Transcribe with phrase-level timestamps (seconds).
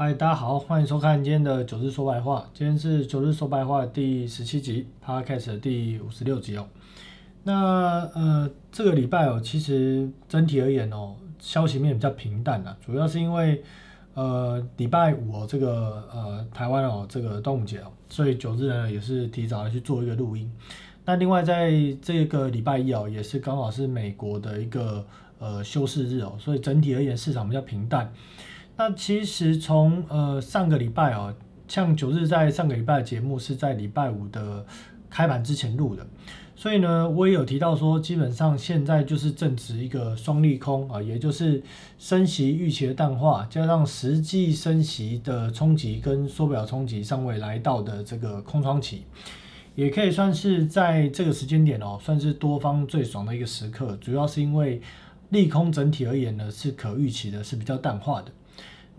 [0.00, 2.48] 嗨，大家好，欢迎收看今天的九日说白话。
[2.54, 6.68] 今天是九日说白话第十七集，Podcast 的第五十六集哦。
[7.42, 13.60] 那呃，这个礼拜哦，其实整体而言哦，消息面比较平淡啊，主要是因为
[14.14, 20.48] 呃礼拜五哦，这个呃台湾哦这个端午节哦，所以九日呢也是提早去做一个录音。
[21.04, 25.04] 那另外在这个礼拜一哦，也是刚好是美国的一个
[25.40, 28.12] 呃休市日哦，所以整体而言市场比较平淡。
[28.78, 31.34] 那其实从呃上个礼拜哦，
[31.66, 34.64] 像九日在上个礼拜的节目是在礼拜五的
[35.10, 36.06] 开盘之前录的，
[36.54, 41.60] 所以呢我也有提到说，基本上现在就是正值一个双利空啊，也就是
[41.98, 49.02] 升息预期的淡化，加上实际升息的冲击跟缩表冲击尚未来到的这个空窗期。
[49.74, 53.96] 也可以算是在这个时间点哦，算是多方最爽的一个时刻。
[54.00, 54.80] 主要是因为
[55.30, 58.30] 利空整体而言呢是可预期的，是比较淡化的。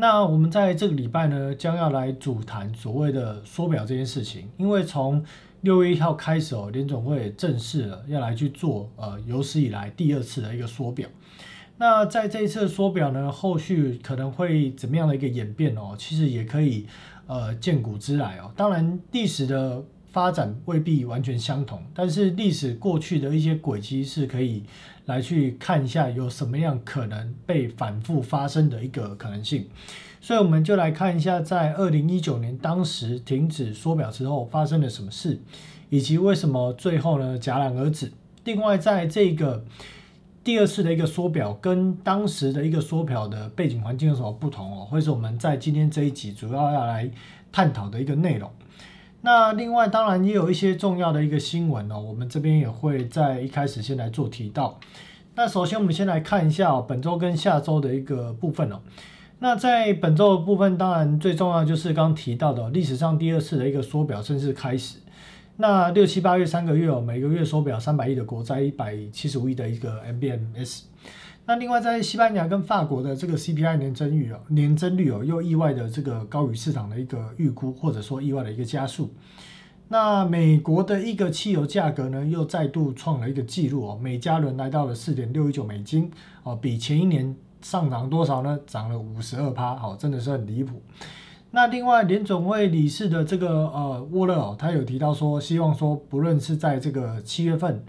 [0.01, 4.49] 那我们在这个礼拜呢，将要来主谈所谓的缩表这件事情。
[4.55, 5.21] 因为从
[5.59, 11.09] 六月一号开始哦，联总会正式了要来去做呃有史以来第二次的一个缩表。
[11.75, 15.93] 那在这一次缩表呢，后续可能会怎么样的一个演变哦？
[15.97, 16.87] 其实也可以
[17.27, 18.53] 呃见古之来哦。
[18.55, 19.83] 当然历史的。
[20.11, 24.63] 发展未必完全相同，但是历史过去的一些轨迹是可以
[25.05, 29.67] 来去看一下有什么样可能被反复发生的一个可能性，
[30.19, 35.39] 所以我们就来看一下在二零一九年当时停止缩表之后发生了什么事，
[35.89, 38.11] 以及为什么最后呢戛然而止。
[38.45, 39.63] 另外，在这个
[40.43, 47.07] 第二次的一个缩表跟当时的一个缩表的背景环境有什么不同哦，会是我们在今天这一集主要要来
[47.51, 48.49] 探讨的一个内容。
[49.21, 54.79] 那另外当然也有一些重要的一个新闻哦，我们这边也会在一开始先来做提到。
[55.35, 58.79] 那首先我们先来看一下本周跟下周的一个部分哦。
[59.39, 64.99] 那在本周的部分，当然最重要就是刚提到的历史上第二次的一个缩表正式开始。
[65.55, 70.88] 那六七八月三个月哦，每个月缩表三百亿的国债，一百七十五亿的一个 MBMS。
[71.49, 79.11] 那另外，在西班牙跟法国的这个 CPI 年增率哦，年增率哦，又意外的这个高于市场的一个预估，或者说意外的一个加速。
[79.87, 86.11] 那美国的一个汽油价格呢，又再度创了一个纪录哦，每加仑来到了四点六一九美金
[86.43, 88.59] 哦，比前一年上涨多少呢？
[88.67, 90.79] 涨了五十二趴，好，真的是很离谱。
[91.49, 97.83] 那另外，联总会理事的这个呃沃勒哦，他有提到说，希望说，不论是在这个七月份。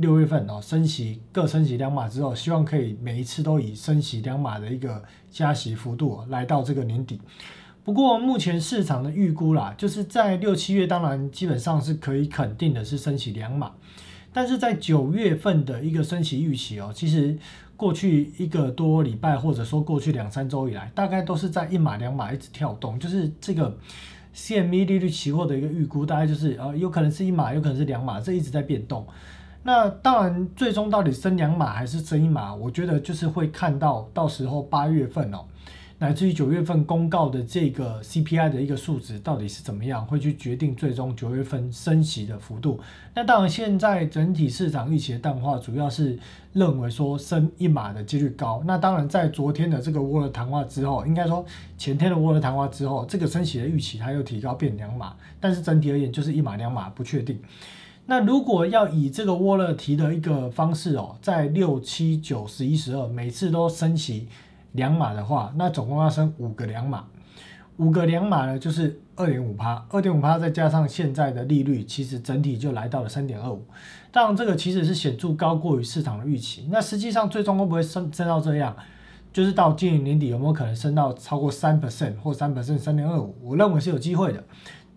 [0.00, 7.20] 六月份哦，升息各升息两码之后，希望可以每一次都以升息两码的一个加息幅度来到这个年底。
[7.84, 13.72] 不过目前市场的预估啦，就是在六七月，当然基本上是可以肯定的是升息两码，
[14.32, 17.36] 但是在九月份的一个升息预期哦，其实
[17.76, 23.76] 过去一个多礼拜或者说过去两三周以来，大概都是在一码两码一直跳动，就是这个
[24.34, 29.06] CME 利率期货的一个预估，大概就是呃有可能是一码，有可能是两码，这一直在变动。
[29.62, 35.44] 那当然，最终到底升两码还是升一码，我觉得就是会看到到时候八月份哦，
[35.98, 42.80] 乃至于九月份公告的这个 CPI 的一个数值到底是怎么样，会去决定最终九月份升息的幅度。
[43.14, 46.18] 那当然，现在整体市场预期的淡化，主要是
[46.54, 48.62] 认为说升一码的几率高。
[48.64, 51.44] 那当然，在昨天的这个沃勒谈话之后，应该说
[51.76, 57.38] 前天的沃勒谈话之后，这个升息的预期它又提高变两码，但是整体而言就是一码两码不确定。
[58.06, 64.26] 那如果要以这个沃勒提的一个方式哦，在六七九十一十二每次都升起
[64.72, 67.04] 两码的话，那总共要升五个两码，
[67.76, 73.64] 五个两码呢就是二点五趴，二点五趴再加上现在的利率，其实整体就来到了三点二五。
[74.10, 76.66] 当然这个其实是显著高过于市场的预期。
[76.68, 78.74] 那实际上最终会不会升升到这样，
[79.32, 83.36] 就是到今年年底有没有可能升到超过三 percent 或三 percent 三点二五？
[83.40, 84.42] 我认为是有机会的。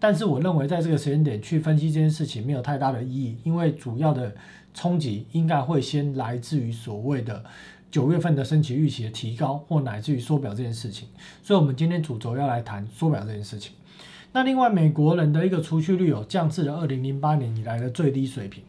[0.03, 4.35] 但是我认为在这个时间点去分析这件事情没有太大的意义，因为主要的
[4.73, 7.41] 冲击应该会先来自于所谓的
[7.89, 11.07] 九月份的升息预期的提高，或乃至于缩表这件事情。
[11.41, 13.71] 所以，我们今天主轴要来谈缩表这件事情。
[14.33, 18.61] 那另外，美国人的一个储蓄率有降至了二零零八年以来的最低水平，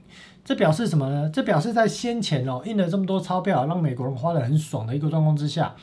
[0.45, 1.29] 这表示什么呢？
[1.35, 5.75] 这表示在先前哦印了这么多钞票，让美国人花得很爽的一个状况之下。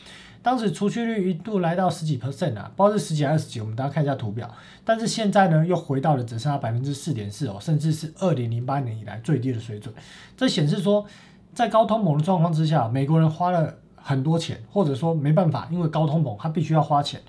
[0.44, 4.50] 当时储蓄率一度来到十几 percent 啊，不知道是十几还是十几，我们大家看一下图表。
[4.84, 9.94] 但是现在呢，又回到了只剩下百分之四点四哦，甚至是二零零八年以来最低的水准。
[10.36, 11.06] 这显示说，
[11.54, 17.22] 在高通膨的状况之下，美国人花了很多钱，或者说没办法，因为高通膨他必须要花钱。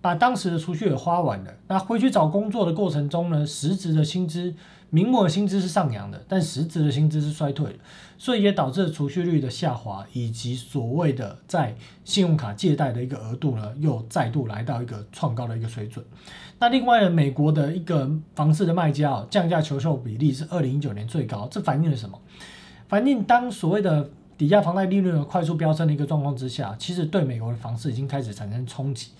[0.00, 1.54] 把当时的储蓄也花完了。
[1.68, 4.54] 那回去找工作的过程中呢，实质的薪资。
[4.94, 7.78] 明末的薪资是上扬的，但实质的薪资是衰退的，
[8.18, 11.74] 所以也导致储蓄率的下滑，以及所谓的在
[12.04, 16.04] 信用卡借贷的一个额度呢，又再度来到一个创高的一个水准。
[16.58, 22.20] 那另外呢，美国的一个房市的卖家哦，降价求售比例是二零一九年最高，这反映了什么？
[22.86, 29.12] 反映当所谓的抵押房贷利率呢快速飙升的一个状况之下，其实对美国的房市已经开始产生冲击。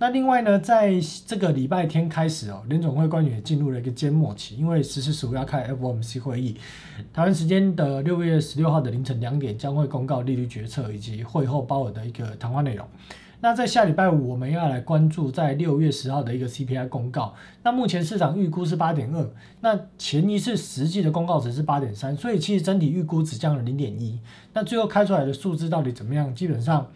[0.00, 0.94] 那另外呢，在
[1.26, 6.56] 这个礼拜天开始哦，联总会官员也进入了一个缄默期，因为十四十五要开 FOMC 会议，
[7.12, 12.86] 台湾时间的六月十六号的凌晨两点将会公告利率决策以及会后鲍尔的一个谈话内容。
[13.40, 17.34] 那在下礼拜五，我们要来关注在六月十号的一个 CPI 公告。
[17.64, 19.28] 那目前市场预估是八点二，
[19.62, 24.20] 那前一次实际的公告值是八点三，所以其实整体预估只降了零点一。
[24.52, 26.32] 那最后开出来的数字到底怎么样？
[26.32, 26.88] 基本上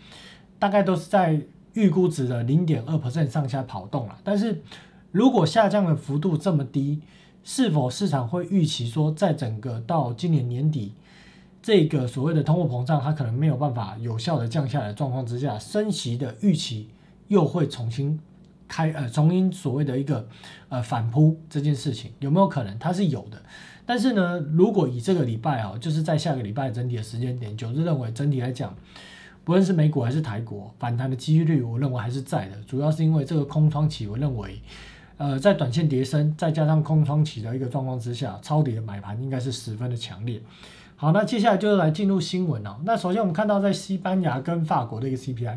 [0.61, 1.41] 大概都是在。
[1.75, 4.63] 预估值的零点二 percent 上下跑动了，但是
[5.11, 7.01] 如果下降的幅度这么低，
[7.43, 10.93] 是否市场会预期说，在整个到今年年底，
[11.63, 16.89] 这个所谓的通货膨胀它可能没有办法有效的降下来状况之下，升息的预期
[17.29, 18.21] 又会重新
[18.69, 20.29] 开呃重新所谓的一个
[20.69, 22.79] 呃反扑这件事情有没有可能？
[22.79, 23.43] 它是有的，
[23.87, 28.75] 但是呢，如果以这个礼拜啊，就是在下个礼拜整体的时间点，九日认为整体来讲。
[29.45, 32.57] 不论是美股还是台股，反弹的几率，我认为还是在的。
[32.67, 34.61] 主要是因为这个空窗期，我认为，
[35.17, 40.41] 呃，在短线跌升，再加上空窗期的一个状况之下，超跌的买盘应该是十分的强烈。
[40.95, 42.77] 好，那接下来就是来进入新闻哦。
[42.85, 45.57] 那首先我们看到在西班牙跟法国的一个 CPI，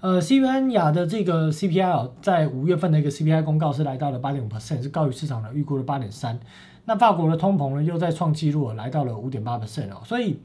[0.00, 6.38] 呃，西班牙的这个 CPI 哦，在五月份的一个 CPI 公告是来到了八点五 percent，是高于市场的预估的八点三。
[6.84, 10.38] 那法国的通膨呢，又在创纪录，来到了五点八 percent 哦，所以。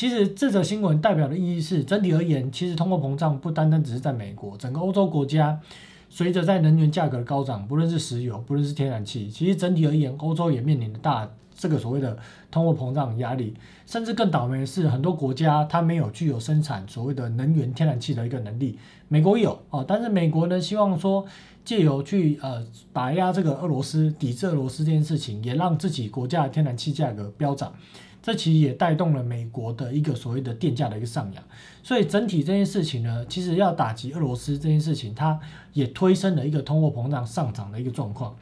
[0.00, 5.60] 其实这则新闻代表的意义是，整体而言，其实通货膨胀不单单只是在美国，整个欧洲国家
[6.08, 12.16] 随着在能源价格的高涨，不论是石油，不论是天然气，其实整体而言，欧洲也面临着大这个所谓的
[12.50, 13.52] 通货膨胀压力。
[13.84, 18.78] 甚至更倒霉的是，很多国家它没有具有生产所谓的能源天然气的一个能力。
[19.08, 21.26] 美国有哦，但是美国呢，希望说
[21.62, 27.74] 借由去呃打压这个俄罗斯，抵制俄罗斯这件事情，也让自己国家的天然气价格飙涨。
[28.22, 31.42] 这其实也带动了美国的一个所谓的电价的一个上扬，
[31.82, 35.40] 所以整体这件事情呢，其实要打击俄罗斯这件事情，它
[35.72, 38.36] 也推升了一个通货膨胀上涨的一个状况。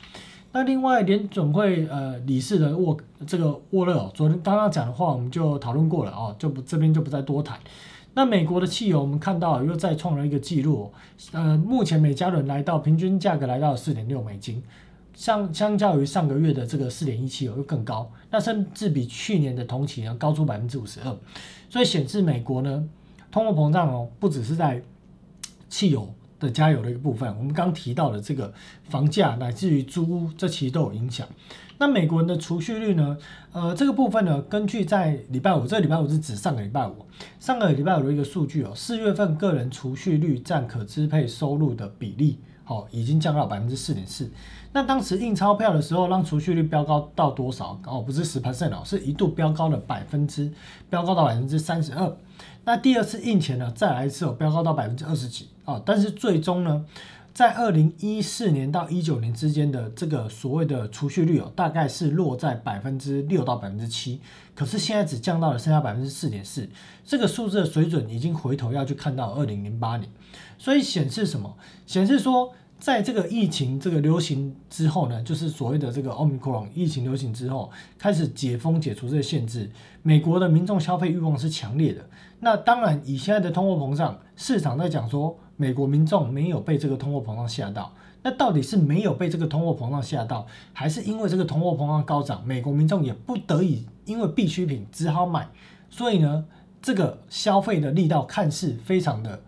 [0.50, 2.96] 那另外联准会呃理事的沃
[3.26, 7.58] 这个沃勒，昨天刚刚讲的话我们就讨论过了哦，就不这边就不再多谈。
[8.14, 10.90] 那美国的汽油我们看到又再创了一个记录，
[11.32, 14.60] 呃，目前每加仑来到平均价格来到四点六美金。
[15.18, 21.16] 相相较于上个月的这个四点一七，又更高，那甚至比去年的同期呢高出百分之五十二，
[21.68, 22.88] 所以显示美国呢
[23.32, 24.80] 通货膨胀哦，不只是在
[25.68, 28.54] 汽油的加油的一个部分，我们刚提到的这个
[28.84, 31.26] 房价乃至于租屋，这其实都有影响。
[31.78, 33.18] 那美国人的储蓄率呢？
[33.50, 36.94] 呃，这个部分呢，根据在礼拜五，这个礼拜五是指上个礼拜五，
[37.40, 42.38] 上个礼拜五的一个数据哦，四月份个人储蓄率占可支配收入的比例。
[42.68, 44.30] 哦，已经降到百分之四点四。
[44.72, 47.80] 那当时印钞票的时候，让储蓄率飙高到多少？
[47.86, 50.52] 哦，不是十 percent 哦，是一度飙高了百分之，
[50.90, 52.16] 飙高到百分之三十二。
[52.64, 55.82] 那第二次印钱呢，再来一次哦，飙高到百分之二十几哦。
[55.84, 56.84] 但是最终呢，
[57.32, 64.20] 在二零一四年到一九年之间的这个所谓的储蓄率哦，大概是落在百分之六到百分之七。
[64.54, 66.68] 可是现在只降到了剩下百分之四点四，
[67.06, 70.10] 这个数字的水准已经回头要去看到二零零八年。
[70.58, 71.56] 所以显示什么？
[71.86, 79.70] 显示说，在这个疫情这个流行之后呢，就是所谓的这个奥密克戎疫情流行之后，开始解封解除这个限制，
[80.02, 82.04] 美国的民众消费欲望是强烈的。
[82.40, 87.94] 那当然，以现在的通货膨胀，市场在讲说，美国民众没有被这个通货膨胀吓到。
[88.22, 95.48] 那到底是没有被这个通货膨胀吓到，还是因为这个通货膨胀高涨，美国民众也不得已因为必需品只好买，
[95.88, 96.44] 所以呢，
[96.82, 99.40] 这个消费的力道看似非常的。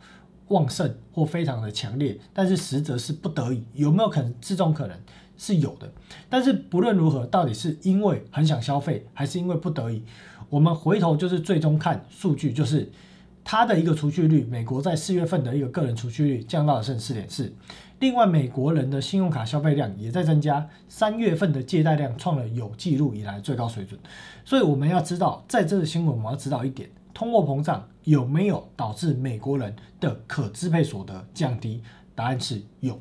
[0.50, 4.32] 旺盛或非常的强烈，但是实则是不得已，有没有可能？
[4.40, 4.96] 这种可能
[5.36, 5.90] 是有的。
[6.28, 10.02] 但是不论如何，到底是因为很想消费，还是因为不得已？
[10.48, 12.90] 我们回头就是最终看数据，就是
[13.44, 17.52] 它的一个储蓄率，美国在四月份的一个个人储蓄率降到了剩四点四。
[18.00, 24.00] 另外，美国人的信用卡消费量也在增加，三月份的借贷量创了有记录以来最高水准。
[24.44, 26.88] 所以我们要知道，在这个新闻，我们要知道一点。
[27.20, 31.82] 通货膨胀有没有导致美国人的可支配所得降低？
[32.14, 32.98] 答案是有。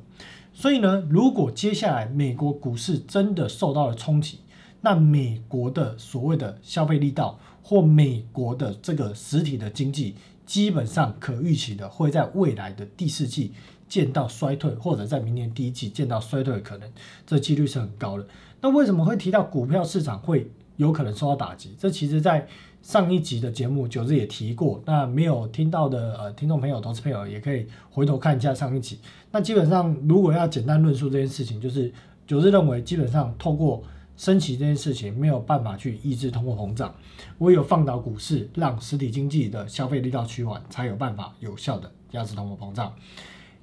[0.53, 4.39] 所以呢，如果接下来美国股市真的受到了冲击，
[4.81, 13.53] 那美国的所谓的消费力道或美国的这个实体的经济基本上可预期的会在未来的第四季
[13.87, 16.91] 见到衰退，或者在明年第一季见到衰退的可能，
[17.25, 18.27] 这几率是很高的。
[18.59, 21.75] 那为什么会提到股票市场会有可能受到打击？
[21.77, 22.47] 这其实在
[22.81, 24.81] 上一集的节目九日也提过。
[24.85, 28.97] 那没有听到的呃听众朋友、投资朋友也可以回头看一下上一集。
[29.29, 31.91] 那基本上如果要简单论述这件事情，就是
[32.25, 33.83] 九日认为基本上透过
[34.15, 36.95] 升息这件事情没有办法去抑制通货膨胀，
[37.39, 42.93] 唯有放倒股市，让实体经济的消费力道趋缓，才有办法有效的压制通货膨胀。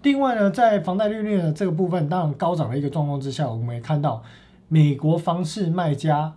[0.03, 4.23] 另外呢，在房贷利率的这个部分，当然高涨的一个状况之下，我们也看到
[4.69, 6.37] 美国房市卖家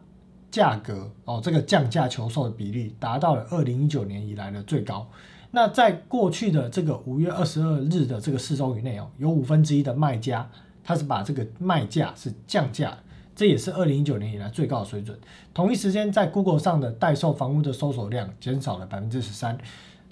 [0.51, 5.07] 价格哦，这个降价求售的比例达到了二零一九年以来的最高。
[5.51, 10.49] 那在过去的这个五月二十二日的这个四周以内哦，有五分之一的卖家，
[10.83, 12.97] 他是把这个卖价是降价。
[13.35, 15.17] 这也是二零一九年以来最高的水准。
[15.53, 19.57] 同一时间，在 Google 上的代售房屋的搜索量减少了百分之十三，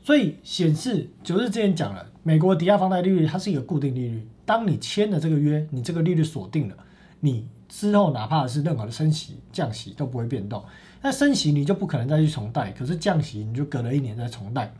[0.01, 4.25] 所以显示九日之前讲了，美国抵押房贷利率它是一个固定利率。
[4.45, 6.75] 当你签了这个约，你这个利率锁定了，
[7.19, 7.45] 你
[7.79, 10.63] 之后哪怕是任何的升息、降息都不会变动。
[11.03, 14.73] 那升息你就不可能再去重贷，可是降息你就隔了一年再重贷。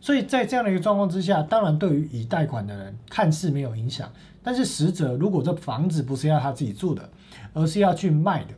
[0.00, 4.10] 所以在这样的一个状况之下，当然对于已贷款的人看似没有影响，
[4.42, 7.08] 但是实则如果这房子不是要他自己住的，
[7.52, 8.54] 而是要去卖的，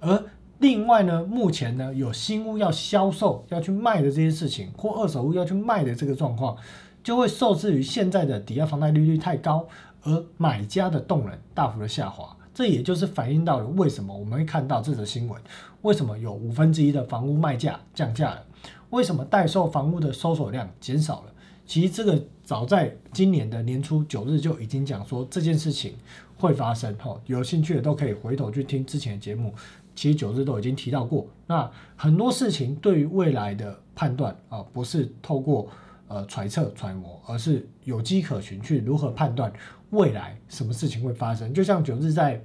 [0.00, 0.24] 而
[0.60, 6.56] 另外呢，目前呢有新屋要销售要去卖的这些事情，或二手屋要去卖的这个状况，
[7.02, 9.66] 就会受制于现在的抵押房贷利率太高，
[10.04, 12.34] 而买家的动能大幅的下滑。
[12.54, 15.42] 这也就是反映到了为什么我们会看到这则新闻，
[15.82, 18.46] 为什么有五分之一的房屋卖价降价了。
[18.90, 21.32] 为什么代售房屋的搜索量减少了？
[21.66, 25.94] 其实这个早在今年的年初九日就已经讲说这件事情
[26.36, 26.94] 会发生。
[26.98, 29.52] 哈，有兴趣的都可以回头去听之前的节目，
[29.96, 31.26] 其实九日都已经提到过。
[31.46, 35.66] 那很多事情对于未来的判断啊，不是透过
[36.06, 39.52] 呃揣测揣摩，而是有迹可循去如何判断
[39.94, 41.54] 未来什么事情会发生。
[41.54, 42.40] 就像九日在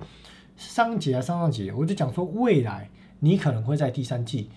[0.56, 2.89] 上节啊上上节，我就讲说未来
[3.20, 4.50] 你可能会在第三季。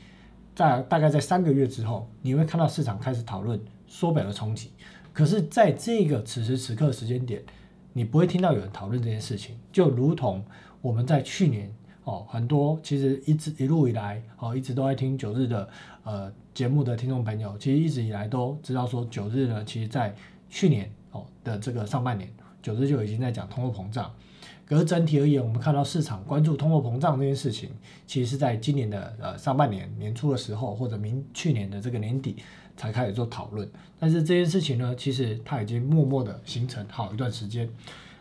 [0.55, 4.71] 在大概在三个月之后，你会看到市场开始讨论缩表的冲击。
[5.11, 7.43] 可是，在这个此时此刻时间点，
[7.95, 9.57] 你不会听到有人讨论这件事情。
[9.73, 10.45] 就如同
[10.83, 15.67] 我们在去年哦，很多其实一直一路以来哦，一直都在听九日的
[16.05, 20.15] 呃节目的听众朋友，其实一直以来都知道说九日呢，其实在
[20.51, 22.31] 去年哦的这个上半年，
[22.63, 24.11] 九十九已经在讲通货膨胀。
[24.65, 27.69] 可是整体而言，我们看到市场关注通货膨胀这件事情，
[28.07, 32.37] 其实是在今年的呃上半年年初的时候，或者明去年的这个年底
[32.75, 33.69] 才开始做讨论。
[33.99, 37.69] 但是这件事情呢，其实它已经默默的形成好一段时间。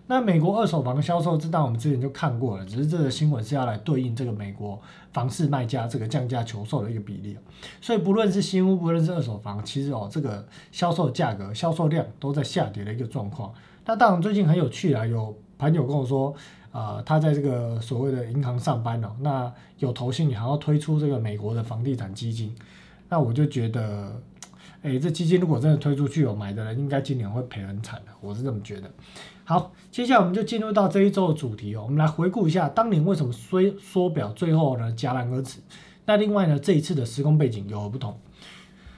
[0.08, 4.78] 那美国二手房的销售，这当我们之前就看过了，只是这个新闻是要来对应这个美国
[5.14, 7.38] 房市卖家这个降价求售的一个比例。
[7.80, 13.54] 所以不论是新屋，不论是二手房，其实哦这个销售价格、销售量都在下跌的一个状况。
[13.86, 15.36] 那当然最近很有趣啊，有。
[15.62, 16.34] 朋友跟我说，
[16.72, 22.52] 呃，他在这个所谓的银行上班哦，那有投信还要推出这个美国的房地产基金，
[23.08, 24.20] 那我就觉得，
[24.82, 28.90] 哎，这基金如果真的推出去，有买的人应该今年会赔很惨的，我是这么觉得。
[29.44, 35.60] 好，接下来我们就进入到这一周的主题哦，我们来回顾一下当年为什么缩缩表最后呢戛然而止。
[36.08, 38.18] 那另外呢，这一次的时空背景有何不同？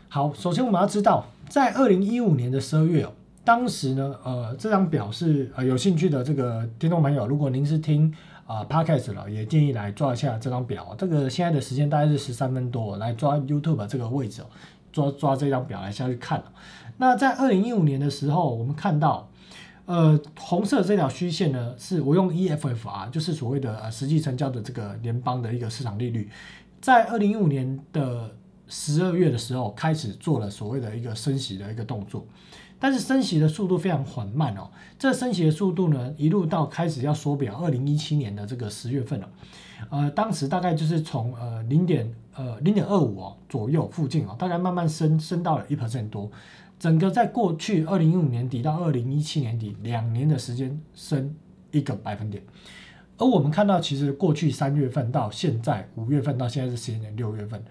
[0.07, 3.11] 好，首先我们要知道，在二零一五年的十二月哦。
[3.45, 8.13] 当时呢，呃，这张表是呃有兴趣的这个听众朋友，如果您是听
[8.47, 10.95] 啊 podcast 了，也建议来抓一下这张表。
[10.97, 14.41] 这个现在的时间大概是十三分多，来抓 YouTube 这个位置，
[14.93, 16.41] 抓抓这张表来下去看。
[16.97, 19.29] 那在二零一五年的时候，我们看到，
[19.87, 26.29] 呃，红色这条虚线呢，是我用 EFFR，就是所谓的呃实际成交的这个联邦的一个市场利率，
[26.79, 28.31] 在二零一五年的
[28.69, 32.25] 十二月的时候开始做了所谓的一个升息的一个动作。
[32.83, 39.29] 但是升息的速度非常缓慢哦，这升息的速度呢，一路到开始要缩表，二零一七年的这个十月份了，
[39.89, 46.29] 呃，当时大概就是从呃零点呃零点二五哦左右附近哦，大概慢慢升升到了一 percent 多，
[46.77, 51.33] 整个在过去二零一五年底到二零一七年底两年的时间升
[51.71, 52.43] 一个百分点，
[53.17, 57.63] 而我们看到其实过去三月份到现在五月份到现在是十年六月份，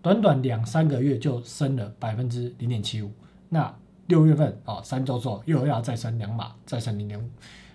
[0.00, 3.10] 短短两三个月就升了百分之零点七五，
[3.50, 3.70] 那。
[4.06, 7.28] 六月份啊，三周之后又要再升两码，再升零点五，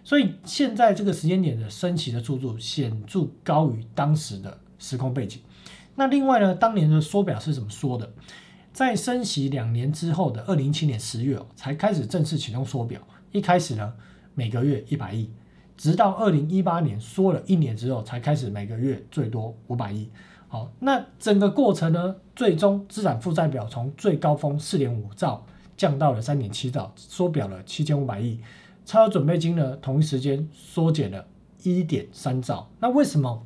[0.03, 5.41] 所以现在这个时间点的升息的速度显著高于当时的时空背景。
[5.95, 8.09] 那另外呢，当年的缩表是怎么说的？
[8.71, 13.01] 在升息两年之后的二零一七年十月，才开始正式启动缩表。
[13.33, 13.93] 一开始呢，
[14.33, 15.29] 每个月一百亿，
[15.75, 20.09] 直到二零一八年缩了一年之后，才开始每个月最多五百亿。
[20.47, 25.45] 好，那整个过程呢，最终资产负债表从最高峰四点五兆。
[25.81, 28.39] 降到了三点七兆，缩表了七千五百亿。
[28.85, 31.25] 超额准备金呢，同一时间缩减了
[31.63, 32.69] 一点三兆。
[32.79, 33.43] 那为什么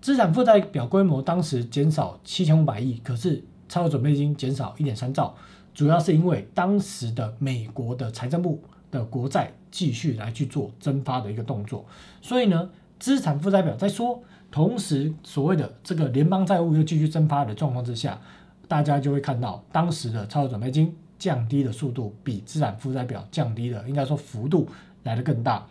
[0.00, 5.34] 资产负债表规模当时减少七千五百亿，可是超额准备金减少一点三兆？
[5.74, 8.62] 主要是因为当时的美国的财政部
[8.92, 11.84] 的国债继续来去做增发的一个动作，
[12.22, 18.20] 所以呢，资产负债表在缩，同时所谓的这个联邦债务又继续增发的状况之下，
[18.68, 24.68] 大家就会看到当时的超额准备金降低的速度比资产负债表降低的，应该说幅度
[25.02, 25.66] 来的更大。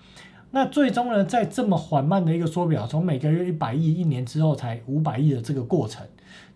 [0.52, 6.06] 那最终呢，在这么缓慢的一个缩表，从每个月一百亿，一年之后才五百亿的这个过程。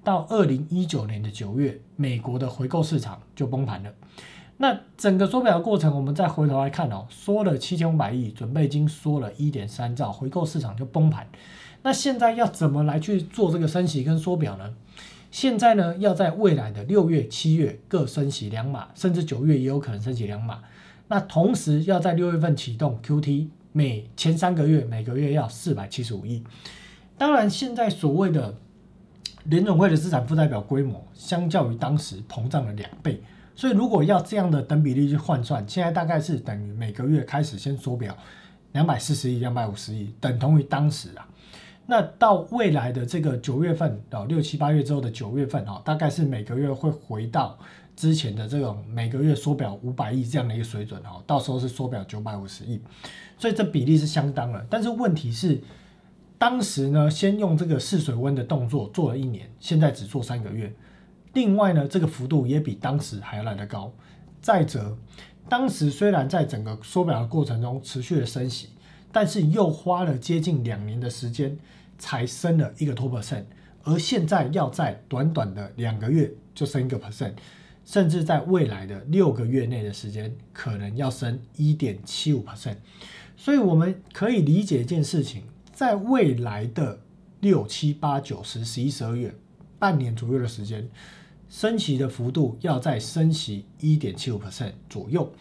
[0.03, 3.91] 到二零一九年的九月，美国的回购市场就崩盘了。
[4.57, 11.27] 那整个缩表的过程，我们再回头来看哦，缩了七千五百亿，准备金缩了一点三兆，回购市场就崩盘。
[11.81, 14.73] 那现在要怎么来去做这个升息跟缩表呢？
[15.31, 20.59] 现在呢，要在未来的六月、七月各升息两码，甚至九月也有可能升息两码。
[21.07, 26.43] 那同时要在六月份启动 QT，每前三个月每个月要四百七十五亿。
[27.17, 28.55] 当然，现在所谓的。
[29.49, 33.23] 联总会的资产负债表规模相较于当时膨胀了两倍，
[33.55, 38.13] 所以如果要这样的等比例去换算，现在大概是等于每个月开始先缩表
[38.73, 41.25] 两百四十亿、两百五十亿，等同于当时啊。
[41.87, 47.57] 那到未来的这个九月份到六七八月之后的九月份啊，大概是每个月会回到
[47.95, 52.79] 之前的这种每个月缩表五百亿这样的一个水准哦，到时候是缩表九百五十亿，
[53.39, 54.63] 所以这比例是相当了。
[54.69, 55.59] 但是问题是。
[56.39, 60.71] 当时呢，先用这个试水温的动作做了一年，现在只做三个月。
[61.33, 63.91] 另外呢，这个幅度也比当时还要来得高。
[64.39, 64.95] 再者，
[65.49, 68.69] 当时虽然在整个缩表的过程中持续的升息，
[69.11, 71.57] 但是又花了接近两年的时间
[71.97, 73.43] 才升了一个多 percent，
[73.83, 77.33] 而现在要在短短的两个月就升一个 percent，
[77.85, 82.77] 甚至在未来的六个月内的时间可能要升一点七五 percent。
[83.35, 85.43] 所以我们可以理解一件事情。
[85.71, 86.99] 在未来的
[87.39, 89.31] 六七八九十十一十二月
[89.77, 90.89] 半年左右的时间，
[91.47, 95.31] 升息的幅度要在升息一点七五 percent 左右，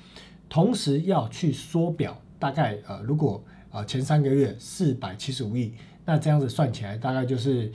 [0.50, 5.72] 同时要去缩表，大概呃如果呃前三个月四百七十五亿，
[6.06, 7.70] 那这样子算起来大概就是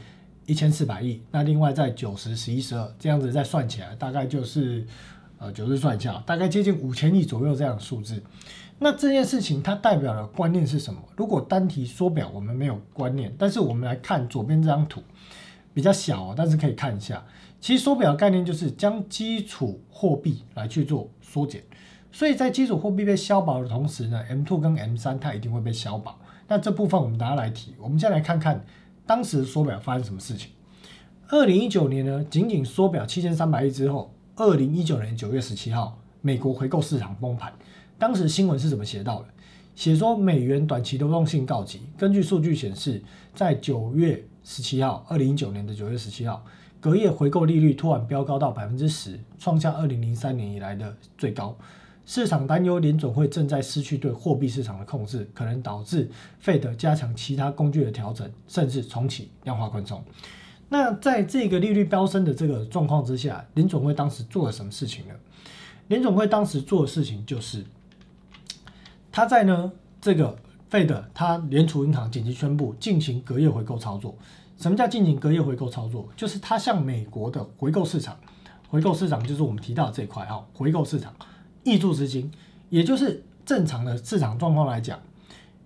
[0.47, 4.83] 一千四百亿，那另外在九十十一十二这样子再算起来，大概就是
[5.37, 8.23] 呃九十算一下，大概接近五千亿左右这样的数字。
[8.79, 10.99] 那这件事情它代表的观念是什么？
[11.15, 15.03] 如果单提缩表，我们没有观念，但是我们来看左边这张图，
[15.73, 17.23] 比较小，哦但是可以看一下。
[17.59, 21.61] 其实缩表的概念就是将基础货币来去做缩减，
[22.11, 26.17] 所以在基础货币被消薄的同时呢，M2 跟 M3 它一定会被消薄。
[26.51, 28.61] 那这部分我们大家来提，我们先来看看
[29.05, 30.49] 当时缩表发生什么事情。
[31.29, 37.53] 二零一九年呢，仅仅缩表七千三百亿之后，二零一九年九月十七号，美国回购市场崩盘。
[37.97, 39.29] 当时新闻是怎么写到的？
[39.75, 41.83] 写说美元短期流动性告急。
[41.97, 43.01] 根据数据显示，
[43.33, 46.43] 在九月十七号，二零一九年的九月十七号，
[46.81, 51.55] 隔夜回购利率突然飙高到百分之十，创下二零零三年以来的最高。
[52.05, 56.09] 市场担忧联准会正在失去对货币市场的控制，可能导致
[56.39, 60.03] 费德加强其他工具的调整，甚至重启量化宽松。
[60.69, 65.13] 那在这个利率飙升的这个状况之下，联准会当时做了什么事情呢？
[65.87, 67.65] 联总会当时做的事情就是。
[69.11, 70.33] 他在呢这个
[70.69, 74.15] 费德，他联储银行紧急宣布进行隔夜回购操作。
[74.57, 76.07] 什么叫进行隔夜回购操作？
[76.15, 78.17] 就是他向美国的回购市场，
[78.69, 81.13] 回购市场就是我们提到的这一块哈，回购市场
[81.63, 82.31] 挹注资金，
[82.69, 84.99] 也就是正常的市场状况来讲，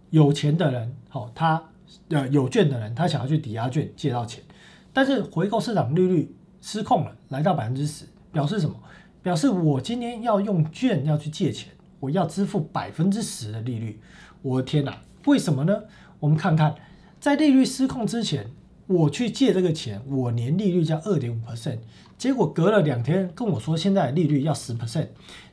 [0.10, 1.64] 有钱的人好，他
[2.10, 4.44] 呃有券的人，他想要去抵押券借到钱，
[4.92, 8.76] 但是回购市场利率失控了，来到百分之十，表示什么？
[9.22, 11.70] 表示我今天要用券要去借钱。
[12.02, 14.00] 我要支付百分之十的利率，
[14.44, 15.84] 我的天哪，为什么呢？
[16.20, 16.76] 我们看看，
[17.20, 18.52] 在利率失控之前，
[18.86, 21.80] 我去借这个钱，我年利率叫二点五 percent，
[22.16, 25.08] 结果隔了两天跟我说现在利率要十 percent，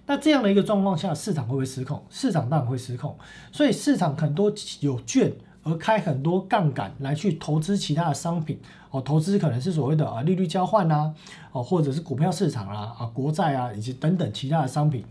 [0.07, 2.03] 那这样的一个状况下，市场会不会失控？
[2.11, 3.17] 市场当然会失控，
[3.53, 8.59] 所以市场很多有券而开很多杠杆来去投资其他的商品，
[8.91, 11.15] 哦，投资可能是所谓的啊利率交换呐，
[11.53, 15.05] 哦或者是股票市场啊啊国债啊以及等等其他的商品。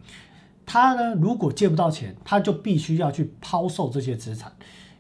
[0.65, 4.51] 他呢，如果借不到钱，他就必须要去抛售这些资产。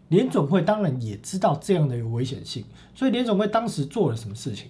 [0.07, 4.67] 联总会当然也知道这样的一个危险性，所以联总会当时做了什么事情？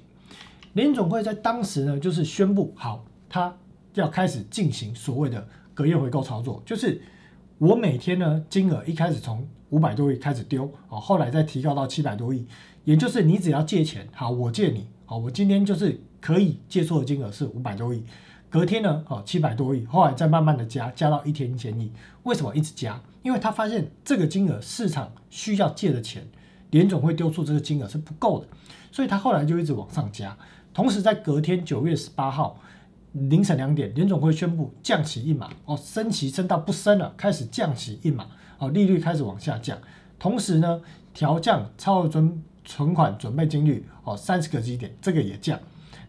[0.73, 3.55] 联总会在当时呢，就是宣布好，他
[3.93, 7.01] 要开始进行所谓的隔夜回购操作，就是
[7.57, 12.45] 我每天呢金额一开始从五百多亿开始丢，哦，后来再提高到七百多亿，
[12.83, 18.03] 也就是你只要借钱，好，我借你，好，我今天就是可以借出的金额是五百多亿。
[18.49, 21.89] 隔天呢，哦七百多亿，后来再慢慢的加，加到一天一千亿。
[22.23, 23.01] 为什么一直加？
[23.23, 26.27] 因为他发现这个金额市场需要借的钱，
[26.71, 28.47] 联总会丢出这个金额是不够的，
[28.91, 30.37] 所以他后来就一直往上加。
[30.73, 32.59] 同时在隔天九月十八号
[33.13, 39.77] 凌晨两点，联总会宣布降息一码，哦升息升到不升了，开始降息一码，哦利率开始往下降。
[40.17, 40.81] 同时呢，
[41.13, 45.59] 调降超额准存款准备金率哦三十个基点，这个也降。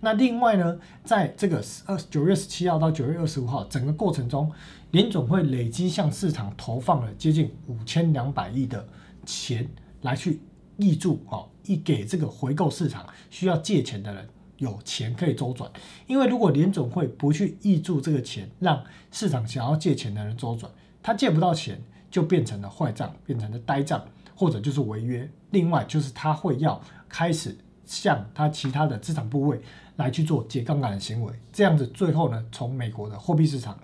[0.00, 4.50] 那另外呢，在这个二九月十七号到九月二十五号整个过程中，
[4.90, 8.86] 联总会累积向市场投放了接近五千两百亿的
[9.24, 9.68] 钱
[10.02, 10.40] 来去
[10.78, 15.70] 挹注哦，一给这个回购市场需要借钱的人有钱可以周转。
[16.06, 20.70] 因为如果联总会不去挹注这个钱，让市场想要借钱的人周转，
[21.02, 21.82] 他借不到钱。
[22.12, 25.26] 就变成了坏账，变成了呆账，或者就是违约。
[25.48, 29.58] 另外就是他会要开始向他其他的资产部位
[29.96, 33.80] 来去做解杠杆的行为，这样子最后呢，从美国的货币市场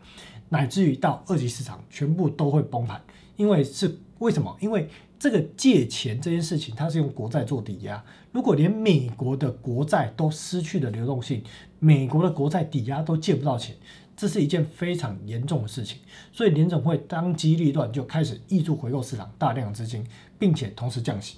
[0.50, 3.00] 乃至于到二级市场，全部都会崩盘。
[3.36, 4.54] 因为是为什么？
[4.60, 8.04] 因为这个借钱这件事情，它是用国债做抵押。
[8.32, 11.42] 如果连美国的国债都失去了流动性，
[11.78, 13.74] 美国的国债抵押都借不到钱。
[14.16, 15.98] 这是一件非常严重的事情，
[16.32, 20.04] 所以联总会当机立断就开始挹注回购市场大量资金，
[20.40, 21.36] 并且同时降息。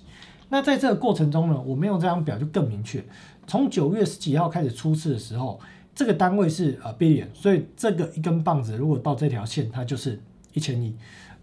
[0.48, 3.04] 那在这个过程中呢，我们用这张表就更明确。
[3.46, 5.60] 从九月十几号开始出事的时候，
[5.94, 10.18] 这个单位是呃 billion，所以这个一根棒子如果到这条线，它就是
[10.54, 10.96] 一千亿。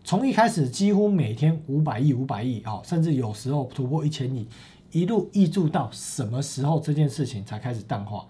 [0.08, 4.48] 从一开始几乎每天五百亿、五百亿啊，甚至有时候突破一千亿，
[4.90, 8.26] 一路挹注到什么时候这件事情才开始淡化？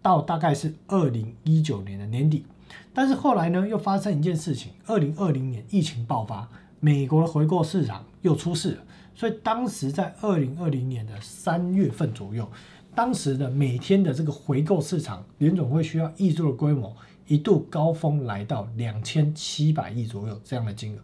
[0.00, 2.46] 到大概是二零一九年的年底，
[2.94, 6.48] 但是后来呢，又发生一件事情，二零二零年疫情爆发，
[6.80, 8.82] 美国的回购市场又出事了，
[9.14, 12.48] 所以当时在二零二零年的三月份左右，
[12.94, 16.96] 当时的每天的这个回购市场，联总会需要挹注的规模。
[17.28, 21.00] 一度高峰来到两千七百亿左右这样的金额，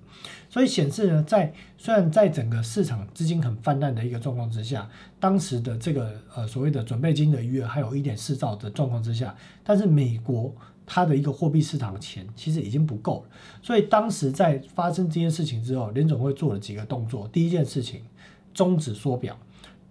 [0.48, 4.88] 所以显示呢，在虽然在整个市场资金很泛滥的一个状况之下，
[5.20, 10.54] 当时的这个呃所谓的准备金的余额还有一点四兆的状况之下，但是美国
[10.86, 13.30] 它的一个货币市场的钱其实已经不够了，
[13.62, 18.02] 所以当时在发生这件事情之后，联总会做了几个动作，第一件事情
[18.54, 19.38] 终止缩表，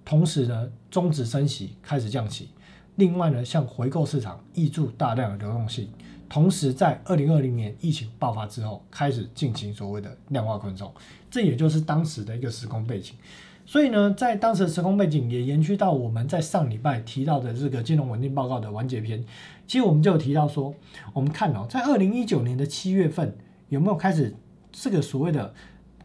[0.03, 2.49] 同时呢终止升息，开始降息，
[2.95, 5.89] 另外呢向回购市场挹注大量的流动性。
[6.29, 10.91] 同时，在二零二零年疫情爆发之后，开始进行所谓的量化宽松，
[11.29, 13.13] 这也就是当时的一个时空背景。
[13.65, 19.23] 所以呢，在当时的时空背景也延续到我们在上礼拜提到的这个金融稳定报告的完结篇。
[19.67, 20.73] 其实我们就有提到说，
[21.13, 23.37] 我们看哦，在二零一九年的七月份，
[23.69, 24.35] 有没有开始
[24.71, 25.53] 这个所谓的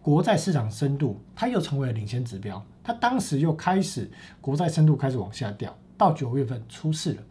[0.03, 2.63] 国债市场深度，它又成为了领先指标。
[2.85, 7.23] 它当时又开始国债深度开始往下掉，到九月份出事了。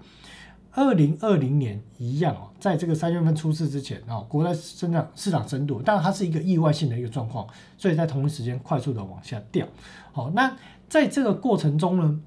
[0.73, 7.47] 二零二零年一样哦，在这个三月份出事之前哦，国债增长市场深度，但它是一个意外性的一个状况，
[7.79, 9.65] 所以在同一时间快速的往下掉。
[10.11, 10.55] 好，那
[10.87, 12.19] 在这个过程中呢，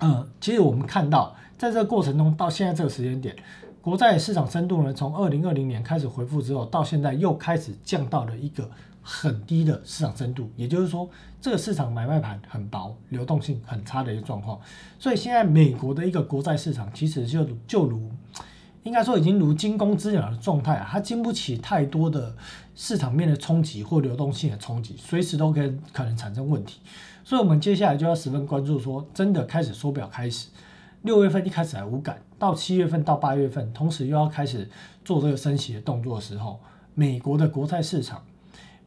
[0.00, 3.36] 呃，其实我们看到，在这个过程中到现在这个时间点，
[3.80, 8.68] 国债市场深度呢，从二零二零年开始回复之后，到现在又开始降到了一个。
[9.02, 11.10] 很低的市场深度，也就是说，
[11.40, 14.60] 这个市场买卖盘很薄，流动性很差的一个状况。
[14.98, 18.08] 所以现在美国的一个国债市场，其实就就如，
[18.84, 22.34] 应该说已经如惊弓之鸟的状态啊，它经不起太多的
[22.76, 25.60] 市场面的冲击或流动性的冲击，随时都可
[25.92, 26.80] 可能产生问题。
[27.24, 30.48] 所以，我们接下来就要十分关注，说真的开始缩表开始，
[31.02, 34.70] 六月份一开始还无感，到七月份到八月份，同时又要开始
[35.04, 36.60] 做这个升息的动作的时候，
[36.94, 38.22] 美国的国债市场。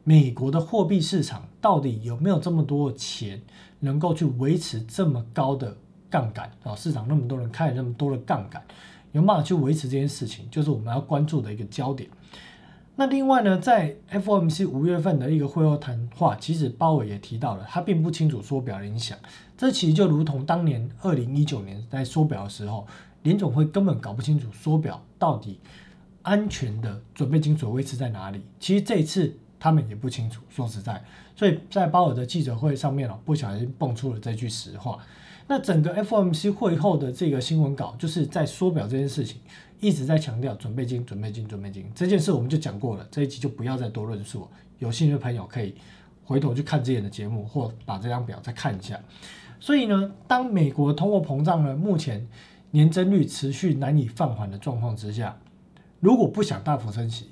[0.08, 3.42] 美国的货币市场到底有没有这么多钱，
[3.80, 5.76] 能够去维持这么高的
[6.08, 6.76] 杠杆啊？
[6.76, 8.62] 市场那么多人开了那么多的杠杆，
[9.10, 12.08] 有办法去维持这件事情，就是我们要关注的一个焦点。
[12.94, 19.18] 那另外呢，在 FOMC 五月份的一个会后谈话，其实鲍尔也提到了，他并不清楚缩表的影响。
[19.58, 22.86] 这其实就如同当年二零一九年在缩表的时候，
[23.24, 25.58] 联总会根本搞不清楚缩表到底
[26.22, 28.40] 安全的准备金所维持在哪里。
[28.60, 29.36] 其实这一次。
[29.58, 31.02] 他们也不清楚，说实在，
[31.34, 34.98] 所以在鲍尔的记者会上面哦，不小心蹦出了这句实话。
[35.48, 39.40] 那整个 FOMC 会后的这个新闻稿，就是在缩表这件事情，
[39.80, 44.48] 一直在强调准备金、准备金、准备金这件事，我们就讲过了，这一集就不要再多论述。
[44.78, 45.74] 有兴趣的朋友可以
[46.24, 49.00] 回头去看之前的节目，或把这张表再看一下。
[49.60, 52.26] 所以呢，当美国通货膨胀呢目前
[52.72, 55.38] 年增率持续难以放缓的状况之下，
[56.00, 57.30] 如果不想大幅升息，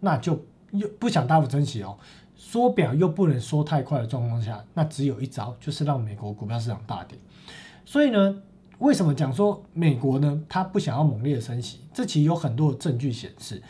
[0.00, 0.40] 那就。
[0.72, 1.96] 又不想大幅升息哦，
[2.34, 7.18] 缩表又不能缩太快的状况下，那只有一招，就是让美国股票市场大跌。
[7.84, 8.42] 所以呢，
[8.78, 10.42] 为什么讲说美国呢？
[10.48, 11.80] 它不想要猛烈的升息？
[11.94, 13.62] 这其实有很多的证据显示，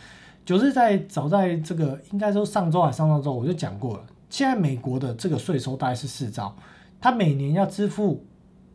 [0.45, 6.57] 就是在早在这个应该说上周还上上周我就讲过了，现在美国的这个税收大概是四兆，
[7.01, 8.25] 它每年要支付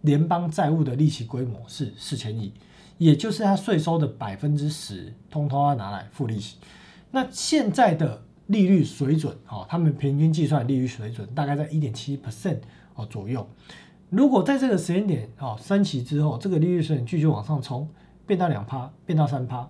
[0.01, 2.53] 联邦债务的利息规模是四千亿，
[2.97, 6.57] 也就是它税收的百分之十，通通要拿来付利息。
[7.11, 12.59] 那现在的利率水准，哦，他们平均计算利率水准大概在一点七 percent
[12.95, 13.47] 哦左右。
[14.09, 17.87] 如果在这个时间点哦升息之后，这个利率水准继续往上冲，
[18.25, 19.69] 变到两趴，变到三趴，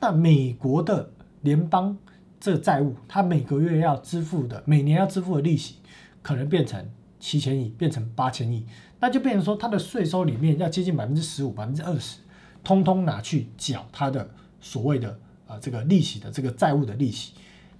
[0.00, 1.10] 那美国的
[1.42, 1.96] 联邦
[2.40, 5.76] 这债务，它每个月要支付的，每年要支付的利息，
[6.22, 6.84] 可能变成
[7.20, 8.66] 七千亿，变成八千亿，
[8.98, 12.18] 那就变成说它的税收里面要接近百分之十五、百分之二十，
[12.64, 14.28] 通通拿去缴它的
[14.60, 17.32] 所谓的啊这个利息的这个债务的利息。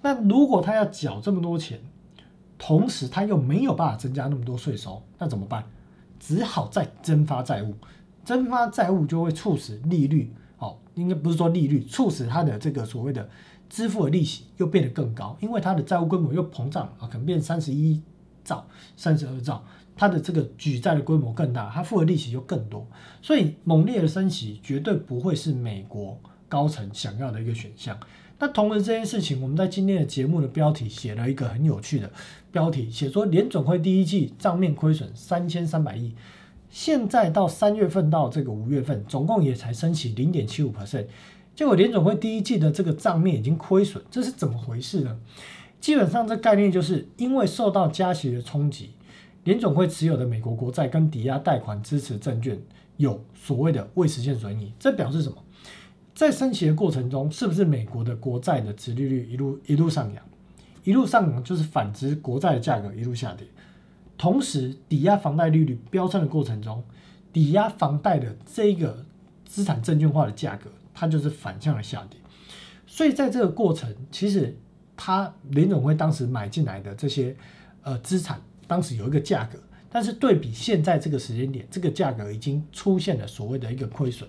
[0.03, 1.81] 那如果他要缴这么多钱，
[2.59, 5.65] 同时他又没有办法增加那么多税收，那怎么办？
[6.19, 7.75] 只好再增发债务，
[8.25, 13.29] 增发债务就会促使利率，哦，应该不是说利率，促使它的这个所谓的
[13.69, 18.01] 支付的利息又变得更高，因为它的债务规模又膨胀啊，可能变三十一
[18.45, 19.63] 兆、三十二兆，
[19.95, 22.87] 它的这个举债的规模更大，它付的利息就更多，
[23.21, 27.99] 所以猛烈的升息绝对不会是美国高层想要的一个选项。
[28.39, 32.13] 那同时这件事情，我们在今天的节目的标题写了一个很有趣的
[32.53, 36.15] 标题，写说联总会第一季账面亏损三千三百亿，
[36.69, 41.07] 现在到三月份到这个五月份，总共也才升起零点七五 percent，
[41.55, 45.19] 结果联总会第一季的这个账面已经亏损，这是怎么回事呢？
[45.81, 48.91] 基本上这概念就是因为受到加息的冲击，
[49.45, 52.61] 联总会持有的美国国债跟抵押贷款支持证券
[52.99, 55.39] 有所谓的未实现损益，这表示什么？
[56.17, 60.25] 在升息的过程中，是不是美国的国债的殖利率一路一路上扬，
[60.83, 63.47] 一路上扬就是反之，国债的价格一路下跌。
[64.17, 66.83] 同时，抵押房贷利率飙升的过程中，
[67.35, 69.05] 抵押房贷的这个
[69.45, 72.19] 资产证券化的价格，它就是反向的下跌。
[72.87, 74.57] 所以在这个过程，其实
[74.97, 77.37] 它联总会当时买进来的这些
[77.83, 79.59] 呃资产，当时有一个价格，
[79.91, 84.27] 但是对比现在这个时间点，这个价格已经出现了所谓的一个亏损。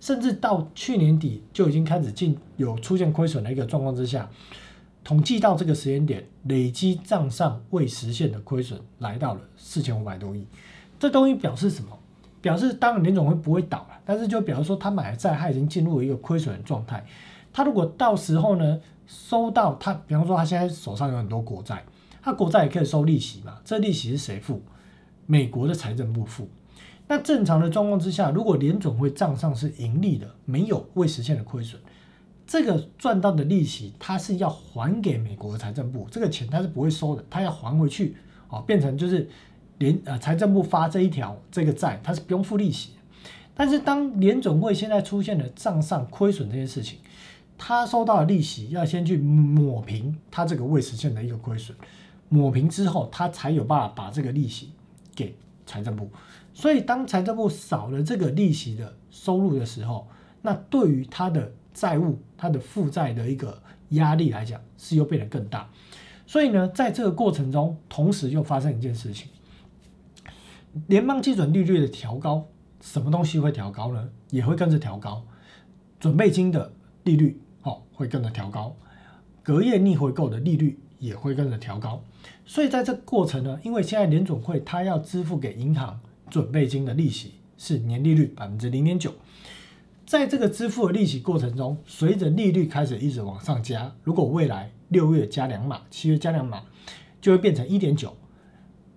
[0.00, 4.28] 甚至到去年底就已经开始进有出现亏损的一个状况之下，
[5.04, 10.46] 统计到这个时间点，累积账上未实现的亏损来到了四千五百多亿。
[10.98, 11.98] 这东西表示什么？
[12.40, 17.04] 表示当然联总会不会倒了，但是就表示说他买的债他已经进入了一个亏损的状态。
[17.52, 21.84] 他如果到时候呢收到他，比方说他现在手上有很多国债，
[22.22, 23.58] 他国债也可以收利息嘛？
[23.62, 24.62] 这利息是谁付？
[25.26, 26.48] 美国的财政部付。
[27.10, 31.76] 那正常的状况之下，如果联总会账上是盈利的，没有未实现的亏损，
[32.46, 38.14] 这个赚到的利息，它是要还给美国的财政部，这个钱它是不会收的，它要还回去，
[38.48, 39.28] 哦，变成就是
[39.78, 42.90] 联呃财政部发这一条这个债，它是不用付利息。
[43.56, 47.00] 但是当联总会现在出现了账上亏损这件事情，
[47.58, 51.76] 他收到的利息要先去抹平他这个未实现的一个亏损，
[52.28, 54.70] 抹平之后，他才有办法把这个利息
[55.12, 55.34] 给
[55.66, 56.08] 财政部。
[56.60, 60.06] 所以，当财政部少了这个利息的收入的时候，
[60.42, 65.70] 那对于它的债务、它的负债的一个压力来讲，是又变得更大。
[66.26, 69.30] 所以呢，在这个过程中，同时又发生一件事情：
[70.86, 72.46] 联邦基准利率的调高，
[72.82, 74.10] 什么东西会调高呢？
[74.28, 75.24] 也会跟着调高，
[75.98, 76.70] 准备金的
[77.04, 78.76] 利率哦会跟着调高，
[79.42, 82.04] 隔夜逆回购的利率也会跟着调高。
[82.44, 85.98] 所以，在这过程呢，因为现在联总会它要支付给银行。
[86.30, 89.12] 准备金的利息是年利率百分之零点九，
[90.06, 96.62] 在这个支付的利息过程中，随着利率开始一直往上加，如果未来六月加两码，七月加两码，
[97.20, 98.16] 就会变成一点九。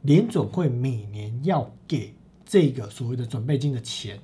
[0.03, 2.13] 联总会每年要给
[2.45, 4.19] 这个所谓的准备金的钱，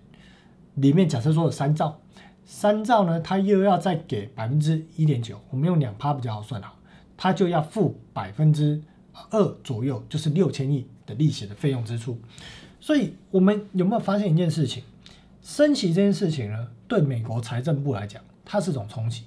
[0.75, 2.01] 里面假设说有三兆，
[2.43, 6.77] 三兆呢，它又要再给百分之一点九，我们用两趴比较好算好，
[7.15, 8.81] 它就要付百分之
[9.29, 12.19] 二左右，就是六千亿的利息的费用支出。
[12.89, 14.82] 所以，我们有没有发现一件事情？
[15.43, 19.25] 升息这件事情呢，对美国财政部来讲，它是一种冲击；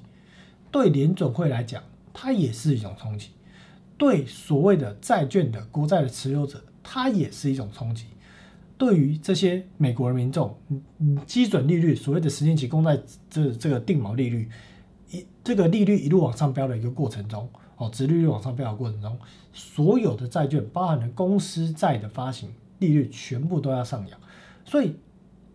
[0.73, 1.81] 对联准会来讲，
[2.13, 3.29] 它也是一种冲击；
[3.97, 8.07] 对所谓的债券的国债的持有者，它也是一种冲击；
[8.77, 10.57] 对于这些美国的民众，
[11.25, 12.99] 基准利率所谓的十年期公债
[13.31, 14.51] 这这个定锚利率，
[15.13, 19.17] 一这个利率一路往上飙的一个过程中，哦，殖利率往上飙的过程中，
[19.53, 22.51] 所有的债券，包含了公司债的发行。
[22.83, 24.19] 利率全部都要上扬，
[24.65, 24.97] 所以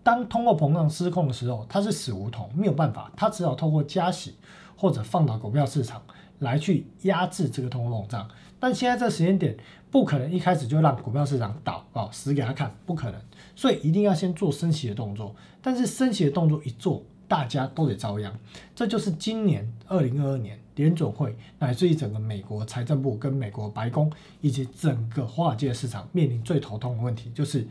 [0.02, 4.36] 当通货膨胀失控的时候，它是死胡同，没有办法，它只好透过加息
[4.78, 6.02] 或者放到股票市场
[6.40, 8.30] 来去压制这个通货膨胀。
[8.60, 9.56] 但现在这时间点
[9.92, 13.22] 不可能一开始就让股票市场倒哦，死给他看，不可能。
[13.56, 18.34] 所以一定要先做升息的动作，但是升息的动作一做，大家都得遭殃。
[18.74, 24.10] 这就是今年二零二二年联准会乃至于整个美国财政部跟美国白宫
[24.40, 27.68] 以及整个华尔街市场面临最头痛的问题，就是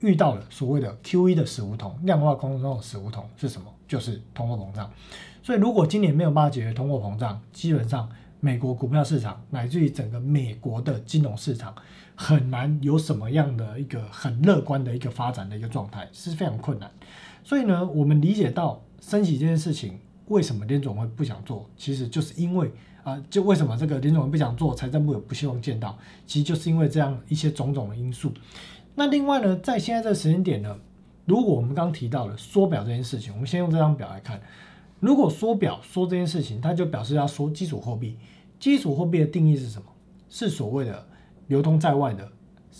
[0.00, 3.66] 遇到了所谓的 Q E 的死胡同，量化宽松的死胡同是什么？
[3.88, 4.92] 就是通货膨胀。
[5.42, 8.06] 所以如果今年没有办法解决通货膨胀，基本上
[8.40, 11.74] 美国股票市场乃至于整个美国的金融市场。
[12.14, 16.88] 很难有什么样的一个很乐观的一个发展的一个状态，是非常困难。
[17.42, 19.98] 所以呢，我们理解到升息这件事情，
[20.32, 21.68] 为什么联总会不想做？
[21.76, 22.68] 其实就是因为
[23.04, 28.32] 啊，就为什么这个联总会不想做，财政部也不希望见到，其实就是因为这样一些种种的因素。
[28.94, 30.76] 那另外呢，在现在这个时间点呢，
[31.26, 34.40] 如果我们刚提到了缩表这件事情，我们先用这张表来看，
[34.98, 38.16] 如果缩表缩这件事情，它就表示要缩基础货币。
[38.58, 39.86] 基础货币的定义是什么？
[40.28, 41.06] 是所谓的。
[41.48, 42.26] 流通在外的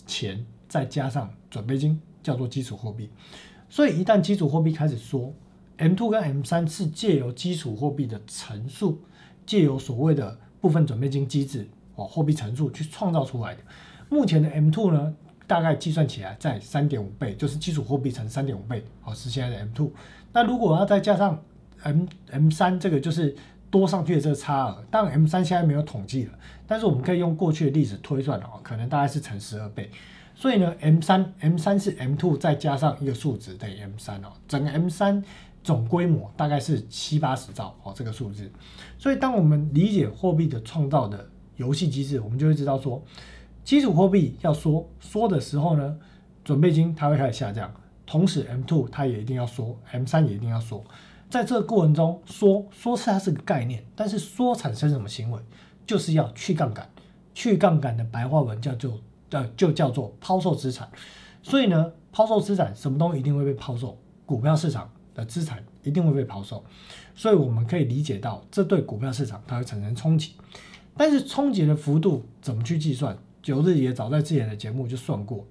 [0.07, 3.11] 钱，再加上准备金，叫做基础货币。
[3.69, 5.31] 所以一旦基础货币开始缩
[5.79, 9.03] ，M2 跟 M3 是借由基础货币的乘数，
[9.47, 13.61] 借由所谓的部分准备金机制哦，货币乘数去创造出来的。
[14.09, 15.15] 目前的 M2 呢，
[15.47, 19.91] 大概计算起来在三点五倍，就是基础货币乘三点五倍，哦，是现在的 M2。
[20.33, 21.43] 那如果要再加上
[21.83, 23.37] M M3，这个就是。
[23.73, 26.33] 多上去的这个差额，当然 M 三现在没有统计了，
[26.67, 29.91] 但是我们可以用过去的例子推算哦，可能大概是乘十二倍。
[30.35, 35.25] 所以呢，M 三 M 三是 M two 再加上一个数值等于 M 三哦，整个 M 三
[35.63, 38.51] 总规模大概是七八十兆哦，这个数字。
[38.99, 43.03] 所以当我们理解货币的创造的游戏机制，我们就会知道说，
[43.65, 45.97] 基础货币要缩缩的时候呢，
[46.45, 47.73] 准备金它会开始下降，
[48.05, 50.85] 同时 M two 它也一定要缩，M 三也一定要缩。
[51.31, 55.41] 在这个过程中，缩缩是它是个概念，但是缩产生什么行为，
[55.87, 56.89] 就是要去杠杆。
[57.35, 60.87] 去杠杆的白话文叫做呃，就叫做抛售资产。
[61.43, 63.97] 所以呢，抛售资产，什么东西一定会被抛售？
[64.27, 66.65] 股票市场的资产一定会被抛售。
[67.15, 70.33] 所以我们可以理解到，这对股票市场它会产生冲击。
[70.97, 73.17] 但是冲击的幅度怎么去计算？
[73.43, 75.45] 九日也早在之前的节目就算过。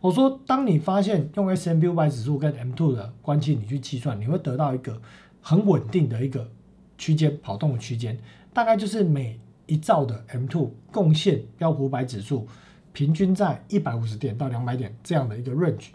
[0.00, 5.00] 我说，当你发现用 S M P 五百指数跟 M two 的关系，你去计算，你会得到一个
[5.40, 6.50] 很稳定的一个
[6.98, 8.18] 区间跑动的区间，
[8.52, 12.46] 大概就是每一兆的 M two 贡献标普百指数
[12.92, 15.88] 平均在一百五十点到两百点这样的一个 range。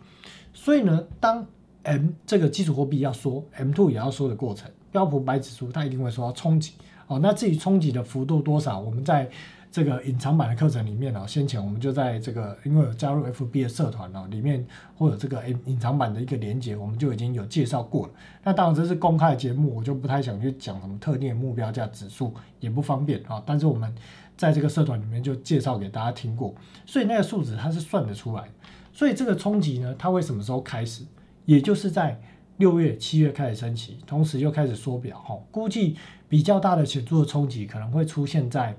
[0.53, 1.45] 所以呢，当
[1.84, 6.74] M 这个基础货币要缩，M two 也要缩的过程，标普五百指数它一定会受到冲击。
[7.08, 9.30] 哦，那至于冲击的幅度多少，我们在
[9.72, 14.66] 这个隐藏版的课程里面哦，先前我们就在这个，因为有加入 FB 的社团哦，里面
[14.98, 18.13] 或者这个隐隐藏版的一个连接，我们就已经有介绍过了。
[18.44, 23.42] 那当然这是公开的节目，我就不太想去讲什么特定的目标价指数，也不方便啊。
[23.46, 23.94] 但是我们
[24.36, 26.54] 在这个社团里面就介绍给大家听过，
[26.86, 28.50] 所以那个数值它是算得出来。
[28.92, 31.04] 所以这个冲击呢，它会什么时候开始？
[31.48, 32.22] 也就是在
[32.58, 35.36] 六月、七月开始升起，同时又开始缩表哈。
[35.50, 35.98] 估计
[36.30, 38.78] 比较大的显著的冲击可能会出现在。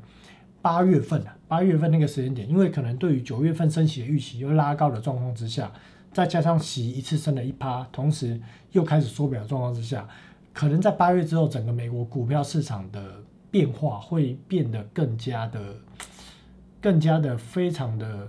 [0.61, 5.73] 八月份啊，八月份那个时间点，因为可能对于九月份升息的预期又拉高的状况之下，
[6.13, 8.39] 再加上息一次升了一趴，同时
[8.73, 10.07] 又开始缩表状况之下，
[10.53, 15.77] 可能在八月之后，整个美国股票市场的变化会变得更加的、
[16.83, 18.29] 更加的非常的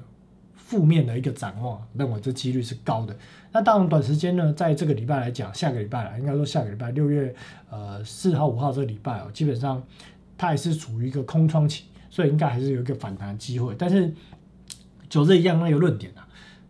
[0.70, 3.16] 负面的一个展望，认为这几率是高的。
[3.52, 7.34] 那当然，短时间呢，在这个礼拜来讲，下个礼拜啊，应该说下个礼拜六月
[7.70, 9.82] 呃四号、五号这个礼拜哦，基本上
[10.38, 11.86] 它还是处于一个空窗期。
[12.12, 14.12] 所以应该还是有一个反弹机会，但是
[15.08, 16.28] 九日一样那个论点啊，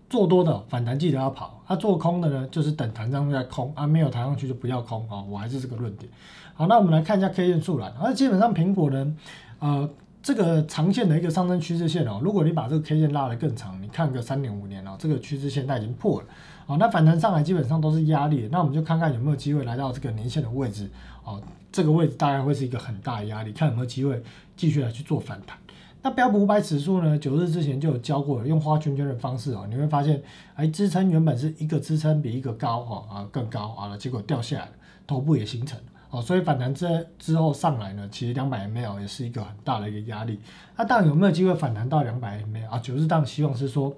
[0.09, 6.11] 做多的反弹记得要跑，啊做空的呢就是等弹上去再空啊，没有弹上去就不要空啊，我还是这个论点。
[6.53, 9.15] 好，那我们来看一下 K 线数了，那基本上苹果呢，
[9.59, 9.89] 呃
[10.21, 16.27] 这个长线的一个上升趋势线哦，如果你把这个 K 线拉得更长，你看个三年五年哦，这个趋势线它已经破了，
[16.65, 20.89] 好，那反弹上来基本上都是压力，那我们就看看有没有机会来到这个年线的位置，
[21.23, 24.21] 哦，这个位置大概会是一个很大的压力，看有没有机会。
[24.59, 25.57] 继续来去做反弹，
[26.01, 27.17] 那标普五百指数呢？
[27.17, 30.21] 九日之前就有教过了，用画圈圈的方式哦，你会发现，
[30.55, 34.71] 哎，支撑原本是一个支撑比一个高哦，啊更高啊了，结果掉下来了，
[35.07, 35.79] 头部也形成
[36.11, 40.39] 哦，所以反弹之之后上来呢，其实两百 ml 也是一个很大的一个压力。
[40.75, 42.79] 那当然有没有机会反弹到两百 ml 啊？
[42.79, 43.95] 九日档希望是说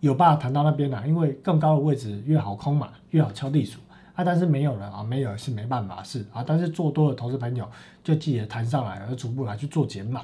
[0.00, 3.80] 有办法弹到那边啦，因为更高的位置越好空嘛，越好敲地鼠。
[4.16, 7.68] 啊，但是没有了啊，没有是没办法是啊，但是做多的投资朋友
[8.02, 10.22] 就记得弹上来，而逐步来去做减码。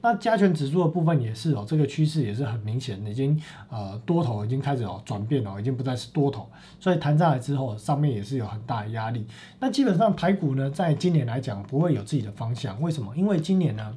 [0.00, 9.26] 那加权指数的部分也是哦，这个趋势也是很明显，已经呃多头已经开始哦转变了，已经不再是多头，所以弹上来之后，上面也是有很大的压力。
[9.58, 13.12] 那基本上台股呢，在今年来讲不会有自己的方向，为什么？
[13.16, 13.92] 因为今年呢，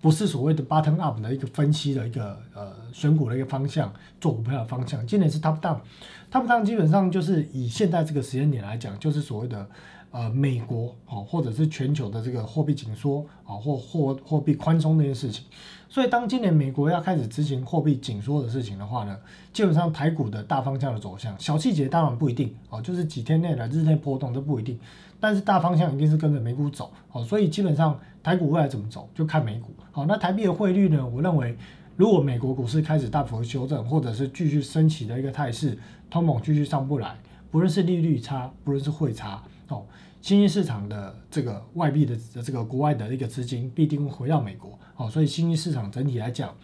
[0.00, 5.06] 不是所谓的 bottom up 的一个分析的一个呃选股的一个方向，做股票的方向。
[5.06, 9.68] 今年是 top down，top down 基本上就是以现在这个时间点来讲，就是所谓的
[10.10, 15.44] 呃美国哦，或者是全球的这个货币紧缩啊，或货货币宽松那些事情。
[15.90, 19.18] 所以当今年美国要开始执行货币紧缩的事情的话呢，
[19.52, 24.78] 基本上台股的大方向的走向，小细节当然不一定哦，就是几天内的日内波动都不一定。
[25.18, 31.06] 但是大方向一定是跟着美股走，哦，所以基本上台股未来怎么走就看美股，好，那台币的汇率呢？
[31.06, 31.54] 我认为
[31.96, 35.76] 如果美国股市开始大幅修正，或者是继续升起的一个态势，
[36.08, 37.14] 通膨继续上不来，
[37.50, 39.84] 不论是利率差，不论是汇差，哦，
[40.20, 46.54] 新兴市场的这个外币的这个国外的一个资金必定会回到美国，哦，所以新兴市场整体来讲。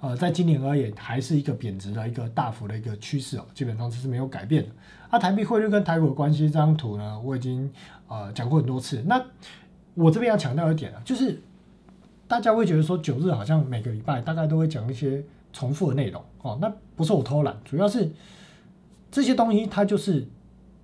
[0.00, 4.68] 呃，在今年而言，还是一个贬值的一个大幅的一个趋势哦，基本上这是没有改变的。
[5.10, 7.72] 那台币汇率跟台股的关系，这张图呢，我已经
[8.06, 9.02] 呃讲过很多次。
[9.06, 9.24] 那
[9.94, 11.40] 我这边要强调一点啊，就是
[12.28, 18.12] 大家会觉得说九日好像每个礼拜大概都会讲一些重复的内容哦，那不是我偷懒，主要是
[19.10, 20.26] 这些东西它就是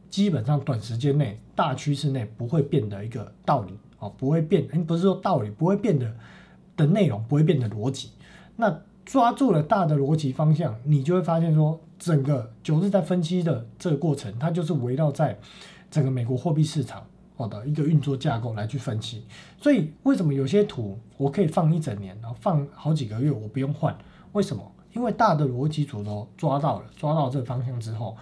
[0.08, 6.10] 基本上短时间内大趋势内不会变的一个道理哦，不会变，不是说道理不会变的
[6.74, 8.12] 的内容不会变的逻辑，
[8.56, 8.80] 那。
[9.02, 15.36] 抓住了大的逻辑方向，你就会发现说，整个九日在分析的这个过程，它就是围绕在
[15.90, 17.04] 整个美国货币市场
[17.36, 19.24] 好的一个运作架构来去分析。
[19.60, 23.96] 所以为什么有些图我可以放一整年，然后放好几个月，我不用换？
[24.30, 24.62] 为什么？
[24.92, 28.16] 因为大的逻辑主轴抓到了，抓到这个方向之后，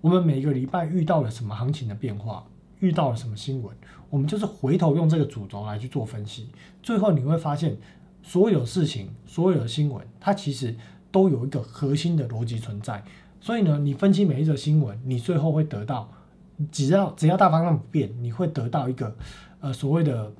[0.00, 2.46] 我们每个礼拜遇到了什么行情的变化，
[2.80, 3.74] 遇到了什么新闻，
[4.10, 6.48] 我们就是回头用这个主轴来去做分析，
[6.82, 7.76] 最后你会发现。
[8.22, 10.76] 所有事情，所有的新闻，它其实
[11.10, 13.02] 都有一个核心的逻辑存在。
[13.40, 16.06] 所以呢，你分析每一则新闻，你最后会得到，
[16.70, 19.16] 只要只要大方向不变，你会得到一个
[19.60, 20.30] 呃所谓的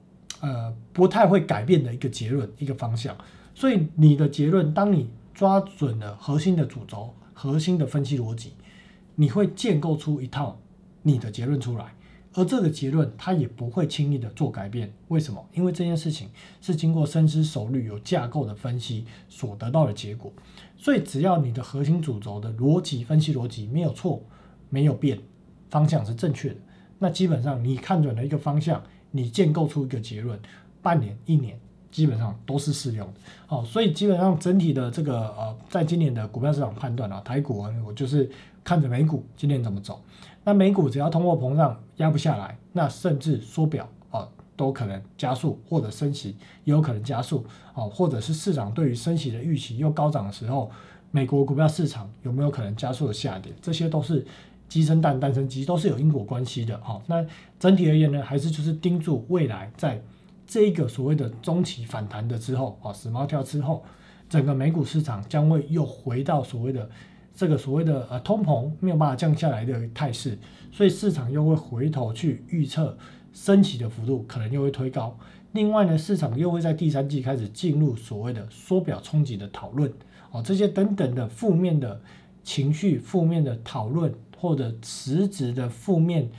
[0.40, 3.16] 呃不太会改变的一个结论，一个方向。
[3.54, 8.52] 所以你的结论，当你抓准了核心的主轴、核心的分析逻辑，
[9.14, 10.60] 你会建构出一套
[11.00, 11.94] 你的结论出来。
[12.34, 14.92] 而这个结论，它也不会轻易的做改变。
[15.08, 15.44] 为什么？
[15.52, 16.28] 因为这件事情
[16.60, 20.32] 是经过深思熟虑、有架构的分析所得到的结果。
[20.76, 24.22] 所以，只要你的核心主轴的逻辑分析逻辑没有错、
[24.68, 25.18] 没有变，
[25.68, 26.56] 方向是正确的，
[27.00, 30.38] 那基本上你看准了一个方向，你建构出一个结论，
[30.80, 31.58] 半年、一年
[31.90, 33.20] 基本上都是适用的。
[33.46, 38.30] 好，所以基本上整体的这个呃，在今年的股票市场判断啊，台股啊，我就是
[38.62, 40.00] 看着美股今年怎么走。
[40.42, 44.26] 那美股只要通货膨胀压不下来，那甚至缩表啊
[44.56, 50.70] 都可能加速，或者升息也有可能加速啊，或者是市场对于升息的预期又高涨的时候，
[51.10, 53.52] 美国股票市场有没有可能加速的下跌？
[53.60, 54.26] 这些都是
[54.66, 57.00] 鸡生蛋，蛋生鸡，都是有因果关系的哈。
[57.06, 57.24] 那
[57.58, 60.02] 整体而言呢，还是就是盯住未来在
[60.46, 63.84] 这一个所谓的中期反弹的之后啊，死猫跳之后，
[64.28, 66.88] 整个美股市场将会又回到所谓的。
[67.34, 70.38] 这个所谓的呃通膨没有办法降下来的态势，
[70.70, 72.96] 所以市场又会回头去预测
[73.32, 75.16] 升息的幅度可能又会推高。
[75.52, 79.92] 另外呢，市场又会在第三季开始进入所谓的缩表冲击的讨论
[80.30, 82.00] 哦，这些等等的负面的
[82.44, 86.30] 情绪、负面的讨论或者实质的负面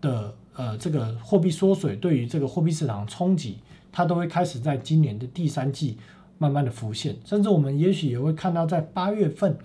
[0.00, 3.58] 的呃这个货币缩水对于这个货币市场冲击，
[3.92, 5.96] 它都会开始在今年的第三季
[6.38, 9.56] 慢慢的浮现，甚至我们也许也会看到在八月份。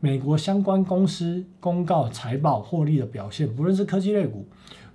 [0.00, 4.46] 美国相关公司公告财报获利的表现，不论是科技类股，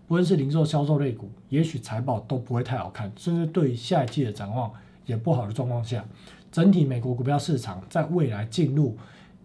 [0.07, 4.71] 不论是零售销售类股，也许财报都不会太好看，甚至对下一季的展望
[5.05, 6.05] 也不好的状况下，
[6.51, 8.97] 整体美国股票市场在未来进入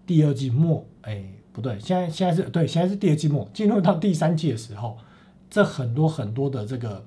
[0.06, 4.96] 第二季末，哎，不对，现在现在是对，现在是第二季末，进入到第三季的时候，
[5.50, 7.04] 这很多很多的这个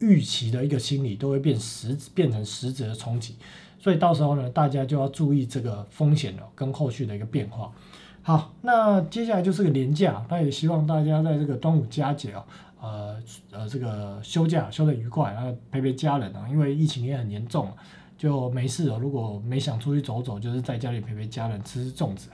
[0.00, 3.36] 预期的一个心理都会变实变成实质的冲击。
[3.78, 7.70] 所以到时候呢，大家就要注意这个风险了，跟后续的一个变化。
[8.20, 12.44] 好，那接下来就是个年假，那也希望大家在这个端午佳节哦，
[12.78, 13.16] 呃
[13.50, 17.70] 呃，这个休假休得愉快，然后陪陪家人啊，因为疫情也很严重，
[18.18, 18.98] 就没事哦。
[19.00, 22.28] 如果没想出去走走，就是在家里陪陪家人，吃吃粽子。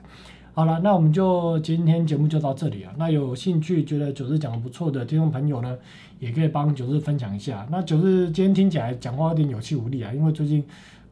[0.53, 2.93] 好了，那我们就今天节目就到这里了。
[2.97, 5.79] 那有兴趣觉得九日讲的不错的听众朋友呢，
[6.19, 7.65] 也可以帮九日分享一下。
[7.71, 10.65] 那九日今天听起来讲话有点有气无力啊，因为最近。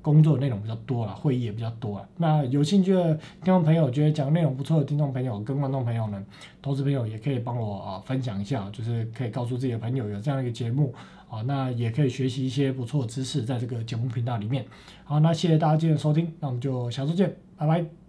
[0.03, 2.09] 工作内容比较多了，会议也比较多了。
[2.19, 6.23] 那有兴趣的听众朋友，觉得讲内容不错的听众朋友跟观众朋友呢，
[6.61, 10.93] 投资朋友也可以帮我啊分享一下，就是可以告诉自己的朋友有这样一个节目
[11.31, 14.67] 啊，那也可以学习一些不错的知识在这个节目频道里面。
[15.05, 18.02] 好，那谢谢大家今天的收听，那我们就下周见，拜拜。